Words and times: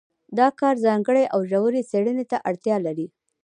دا 0.37 0.47
کار 0.59 0.75
ځانګړې 0.85 1.25
او 1.33 1.39
ژورې 1.49 1.81
څېړنې 1.89 2.25
ته 2.31 2.37
اړتیا 2.49 2.75
لري. 2.85 3.07